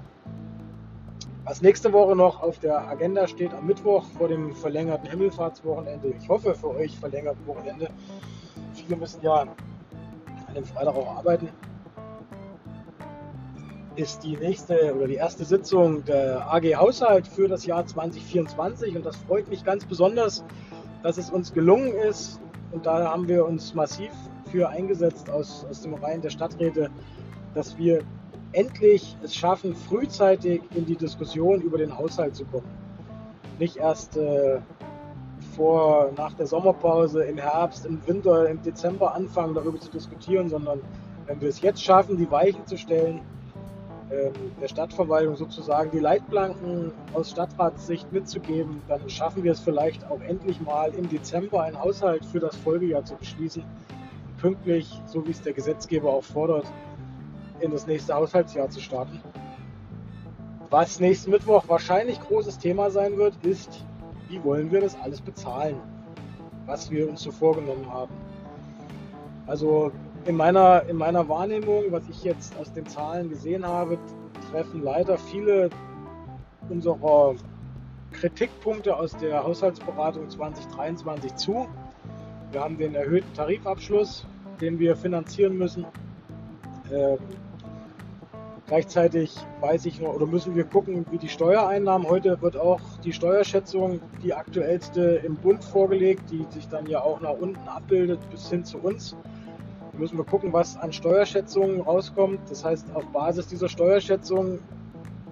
[1.44, 6.14] Was nächste Woche noch auf der Agenda steht am Mittwoch vor dem verlängerten Himmelfahrtswochenende.
[6.18, 7.90] Ich hoffe für euch verlängerten Wochenende.
[8.72, 11.50] Viele müssen ja an dem Freitag auch arbeiten
[13.96, 19.06] ist die nächste oder die erste Sitzung der AG Haushalt für das Jahr 2024 und
[19.06, 20.44] das freut mich ganz besonders,
[21.04, 22.40] dass es uns gelungen ist
[22.72, 24.10] und da haben wir uns massiv
[24.50, 26.90] für eingesetzt aus, aus dem Reihen der Stadträte,
[27.54, 28.02] dass wir
[28.52, 32.68] endlich es schaffen, frühzeitig in die Diskussion über den Haushalt zu kommen.
[33.58, 34.60] Nicht erst äh,
[35.56, 40.80] vor, nach der Sommerpause im Herbst, im Winter, im Dezember anfangen, darüber zu diskutieren, sondern
[41.26, 43.20] wenn wir es jetzt schaffen, die Weichen zu stellen,
[44.10, 50.20] ähm, der Stadtverwaltung sozusagen die Leitplanken aus Stadtratssicht mitzugeben, dann schaffen wir es vielleicht auch
[50.20, 53.64] endlich mal im Dezember einen Haushalt für das Folgejahr zu beschließen,
[54.38, 56.66] pünktlich, so wie es der Gesetzgeber auch fordert,
[57.60, 59.20] in das nächste Haushaltsjahr zu starten.
[60.70, 63.84] Was nächsten Mittwoch wahrscheinlich großes Thema sein wird, ist,
[64.28, 65.76] wie wollen wir das alles bezahlen,
[66.66, 68.12] was wir uns so vorgenommen haben.
[69.46, 69.92] Also
[70.24, 73.98] in meiner, in meiner Wahrnehmung, was ich jetzt aus den Zahlen gesehen habe,
[74.50, 75.70] treffen leider viele
[76.68, 77.34] unserer
[78.12, 81.68] Kritikpunkte aus der Haushaltsberatung 2023 zu.
[82.52, 84.26] Wir haben den erhöhten Tarifabschluss,
[84.60, 85.84] den wir finanzieren müssen.
[86.94, 87.18] Ähm,
[88.66, 93.12] gleichzeitig weiß ich noch, oder müssen wir gucken, wie die Steuereinnahmen, heute wird auch die
[93.12, 98.48] Steuerschätzung, die aktuellste im Bund vorgelegt, die sich dann ja auch nach unten abbildet bis
[98.48, 99.16] hin zu uns
[99.98, 102.40] müssen wir gucken, was an Steuerschätzungen rauskommt.
[102.48, 104.58] Das heißt, auf Basis dieser Steuerschätzung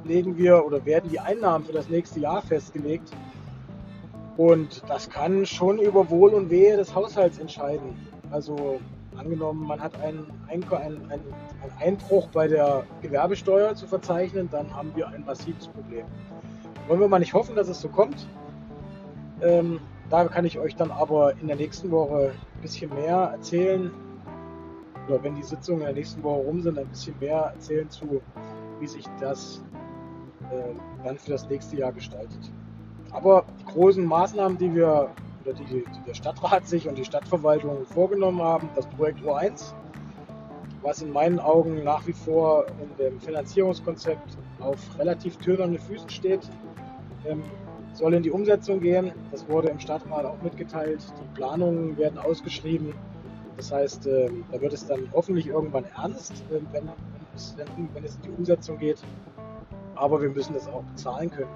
[0.04, 3.10] legen wir oder werden die Einnahmen für das nächste Jahr festgelegt.
[4.36, 7.96] Und das kann schon über Wohl und Wehe des Haushalts entscheiden.
[8.30, 8.80] Also
[9.16, 11.22] angenommen, man hat einen, einen, einen, einen
[11.78, 16.06] Einbruch bei der Gewerbesteuer zu verzeichnen, dann haben wir ein massives Problem.
[16.88, 18.26] Wollen wir mal nicht hoffen, dass es so kommt.
[19.40, 23.90] Ähm, da kann ich euch dann aber in der nächsten Woche ein bisschen mehr erzählen,
[25.08, 28.20] oder wenn die Sitzungen in der nächsten Woche rum sind, ein bisschen mehr erzählen zu,
[28.78, 29.62] wie sich das
[30.50, 32.52] äh, dann für das nächste Jahr gestaltet.
[33.10, 35.10] Aber die großen Maßnahmen, die wir
[35.44, 39.74] oder die, die der Stadtrat sich und die Stadtverwaltung vorgenommen haben, das Projekt O1,
[40.82, 46.40] was in meinen Augen nach wie vor in dem Finanzierungskonzept auf relativ tönernen Füßen steht,
[47.26, 47.42] ähm,
[47.92, 49.12] soll in die Umsetzung gehen.
[49.30, 51.04] Das wurde im Stadtrat auch mitgeteilt.
[51.20, 52.94] Die Planungen werden ausgeschrieben.
[53.56, 56.88] Das heißt, ähm, da wird es dann hoffentlich irgendwann ernst, ähm, wenn,
[57.34, 59.02] es, wenn es in die Umsetzung geht.
[59.94, 61.50] aber wir müssen das auch bezahlen können.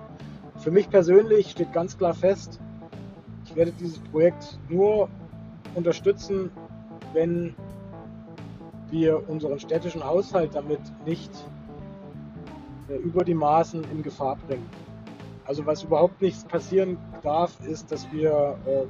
[0.58, 2.60] Für mich persönlich steht ganz klar fest,
[3.46, 5.08] ich werde dieses Projekt nur
[5.74, 6.50] unterstützen,
[7.12, 7.54] wenn
[8.90, 11.30] wir unseren städtischen Haushalt damit nicht
[12.88, 14.68] äh, über die Maßen in Gefahr bringen.
[15.44, 18.88] Also was überhaupt nichts passieren darf, ist, dass wir ähm,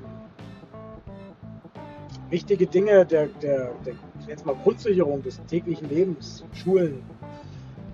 [2.31, 3.95] wichtige Dinge der, der, der
[4.27, 7.03] jetzt mal Grundsicherung des täglichen Lebens, Schulen,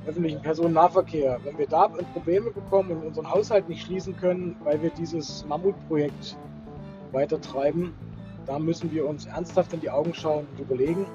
[0.06, 4.90] öffentlichen Personennahverkehr, wenn wir da Probleme bekommen und unseren Haushalt nicht schließen können, weil wir
[4.90, 6.36] dieses Mammutprojekt
[7.12, 7.94] weitertreiben,
[8.46, 11.06] da müssen wir uns ernsthaft in die Augen schauen und überlegen.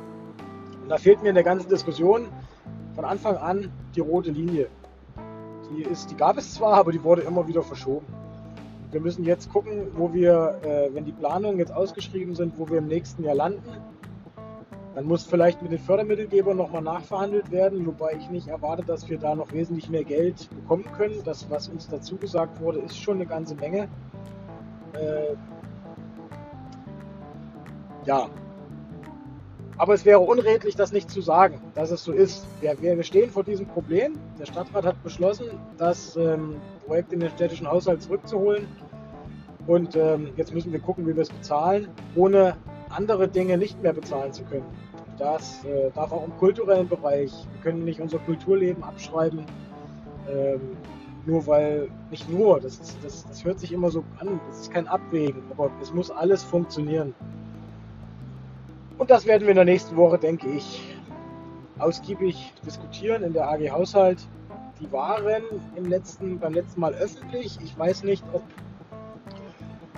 [0.81, 2.27] Und da fehlt mir in der ganzen Diskussion
[2.95, 4.67] von Anfang an die rote Linie.
[5.69, 8.05] Die, ist, die gab es zwar, aber die wurde immer wieder verschoben.
[8.91, 12.77] Wir müssen jetzt gucken, wo wir, äh, wenn die Planungen jetzt ausgeschrieben sind, wo wir
[12.77, 13.61] im nächsten Jahr landen.
[14.95, 19.19] Dann muss vielleicht mit den Fördermittelgebern nochmal nachverhandelt werden, wobei ich nicht erwarte, dass wir
[19.19, 21.21] da noch wesentlich mehr Geld bekommen können.
[21.25, 23.89] Das, was uns dazu gesagt wurde, ist schon eine ganze Menge.
[24.93, 25.35] Äh,
[28.07, 28.27] ja,
[29.77, 32.47] aber es wäre unredlich, das nicht zu sagen, dass es so ist.
[32.61, 34.13] Wir, wir stehen vor diesem Problem.
[34.39, 36.55] Der Stadtrat hat beschlossen, das ähm,
[36.87, 38.67] Projekt in den städtischen Haushalt zurückzuholen.
[39.67, 42.55] Und ähm, jetzt müssen wir gucken, wie wir es bezahlen, ohne
[42.89, 44.65] andere Dinge nicht mehr bezahlen zu können.
[45.19, 47.31] Das äh, darf auch im kulturellen Bereich.
[47.53, 49.43] Wir können nicht unser Kulturleben abschreiben,
[50.29, 50.61] ähm,
[51.25, 54.71] nur weil, nicht nur, das, ist, das, das hört sich immer so an, das ist
[54.71, 57.13] kein Abwägen, aber es muss alles funktionieren.
[58.97, 60.97] Und das werden wir in der nächsten Woche, denke ich,
[61.77, 64.27] ausgiebig diskutieren in der AG Haushalt.
[64.79, 65.43] Die waren
[65.75, 67.59] im letzten, beim letzten Mal öffentlich.
[67.63, 68.43] Ich weiß nicht, ob,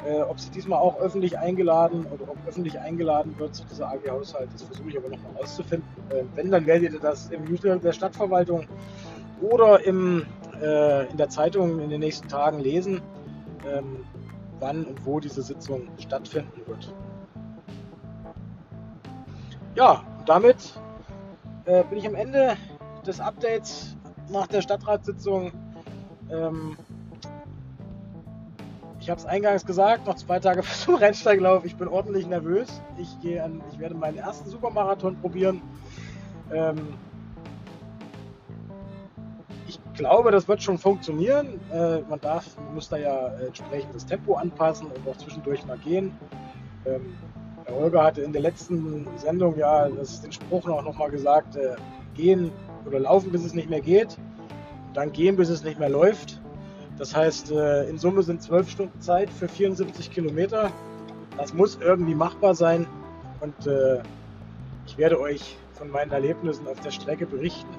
[0.05, 4.09] äh, ob sie diesmal auch öffentlich eingeladen oder ob öffentlich eingeladen wird zu dieser AG
[4.09, 4.49] Haushalt.
[4.53, 5.87] Das versuche ich aber noch mal rauszufinden.
[6.09, 8.67] Äh, wenn, dann werdet ihr das im Newsletter der Stadtverwaltung
[9.41, 10.25] oder im,
[10.61, 13.01] äh, in der Zeitung in den nächsten Tagen lesen,
[13.65, 14.05] ähm,
[14.59, 16.93] wann und wo diese Sitzung stattfinden wird.
[19.79, 20.73] Ja, damit
[21.63, 22.57] äh, bin ich am Ende
[23.07, 23.95] des Updates
[24.29, 25.53] nach der Stadtratssitzung.
[26.29, 26.75] Ähm,
[28.99, 31.63] ich habe es eingangs gesagt, noch zwei Tage vor dem Rennsteiglauf.
[31.63, 32.81] Ich bin ordentlich nervös.
[32.97, 35.61] Ich, gehe an, ich werde meinen ersten Supermarathon probieren.
[36.53, 36.95] Ähm,
[39.65, 41.57] ich glaube, das wird schon funktionieren.
[41.71, 45.77] Äh, man darf, man muss da ja entsprechend das Tempo anpassen und auch zwischendurch mal
[45.77, 46.11] gehen.
[46.85, 47.15] Ähm,
[47.69, 51.75] der Holger hatte in der letzten Sendung ja das, den Spruch auch nochmal gesagt, äh,
[52.15, 52.51] gehen
[52.85, 54.17] oder laufen, bis es nicht mehr geht,
[54.93, 56.41] dann gehen, bis es nicht mehr läuft.
[56.97, 60.71] Das heißt, äh, in Summe sind zwölf Stunden Zeit für 74 Kilometer.
[61.37, 62.87] Das muss irgendwie machbar sein
[63.39, 64.01] und äh,
[64.85, 67.69] ich werde euch von meinen Erlebnissen auf der Strecke berichten.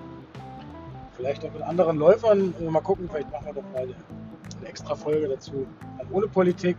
[1.16, 2.54] Vielleicht auch mit anderen Läufern.
[2.70, 3.94] Mal gucken, vielleicht machen wir doch mal eine,
[4.58, 5.66] eine extra Folge dazu.
[6.10, 6.78] Ohne Politik,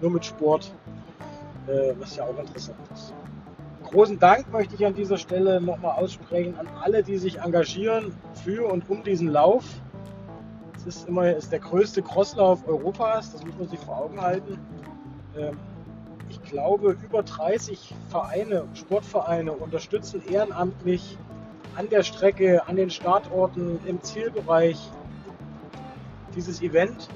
[0.00, 0.72] nur mit Sport
[1.98, 3.12] was ja auch interessant ist.
[3.84, 8.12] Großen Dank möchte ich an dieser Stelle nochmal aussprechen an alle, die sich engagieren
[8.44, 9.64] für und um diesen Lauf.
[10.76, 14.58] Es ist immer ist der größte Crosslauf Europas, das muss man sich vor Augen halten.
[15.36, 15.56] Ähm,
[16.28, 21.16] ich glaube, über 30 Vereine, Sportvereine unterstützen ehrenamtlich
[21.76, 24.78] an der Strecke, an den Startorten, im Zielbereich
[26.34, 27.08] dieses Event.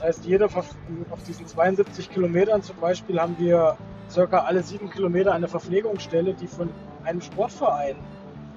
[0.00, 3.76] Das heißt, jeder auf diesen 72 Kilometern zum Beispiel haben wir
[4.08, 6.70] circa alle sieben Kilometer eine Verpflegungsstelle, die von
[7.04, 7.96] einem Sportverein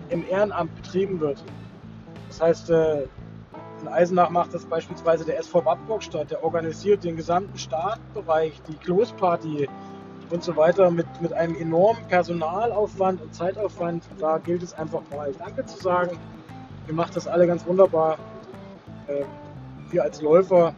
[0.09, 1.43] im Ehrenamt betrieben wird.
[2.29, 3.03] Das heißt, äh,
[3.81, 9.67] in Eisenach macht das beispielsweise der SV Wattburgstadt, der organisiert den gesamten Startbereich, die Klosparty
[10.29, 14.05] und so weiter mit, mit einem enormen Personalaufwand und Zeitaufwand.
[14.17, 16.17] Da gilt es einfach mal Danke zu sagen.
[16.87, 18.17] Ihr macht das alle ganz wunderbar.
[19.09, 19.25] Ähm,
[19.91, 20.73] wir als Läufer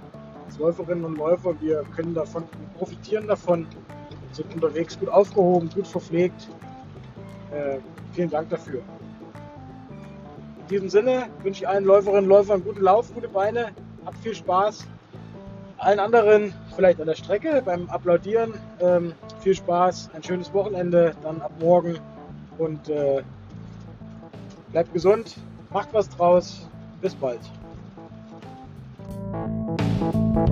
[0.46, 3.68] als Läuferinnen und Läufer, wir können davon, wir profitieren davon,
[4.32, 6.50] sind unterwegs gut aufgehoben, gut verpflegt.
[7.52, 7.78] Äh,
[8.12, 8.82] vielen Dank dafür.
[10.62, 13.68] In diesem Sinne wünsche ich allen Läuferinnen und Läufern guten Lauf, gute Beine,
[14.06, 14.86] habt viel Spaß.
[15.78, 21.42] Allen anderen vielleicht an der Strecke beim Applaudieren ähm, viel Spaß, ein schönes Wochenende, dann
[21.42, 22.00] ab morgen
[22.58, 23.22] und äh,
[24.72, 25.38] bleibt gesund,
[25.72, 26.68] macht was draus,
[27.02, 27.42] bis bald.
[30.14, 30.45] you